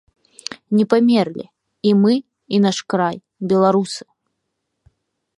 Не 0.77 0.85
памерлі, 0.93 1.43
і 1.89 1.91
мы 2.01 2.13
і 2.57 2.61
наш 2.65 2.77
край, 2.93 3.17
беларусы! 3.51 4.03